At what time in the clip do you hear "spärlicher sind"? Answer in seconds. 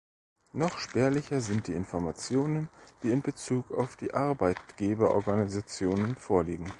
0.79-1.67